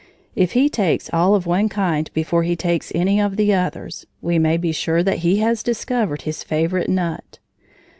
If 0.35 0.53
he 0.53 0.67
takes 0.67 1.11
all 1.13 1.35
of 1.35 1.45
one 1.45 1.69
kind 1.69 2.09
before 2.15 2.41
he 2.41 2.55
takes 2.55 2.91
any 2.95 3.21
of 3.21 3.35
the 3.37 3.53
others, 3.53 4.07
we 4.19 4.39
may 4.39 4.57
be 4.57 4.71
sure 4.71 5.03
that 5.03 5.19
he 5.19 5.35
has 5.41 5.61
discovered 5.61 6.23
his 6.23 6.43
favorite 6.43 6.89
nut. 6.89 7.37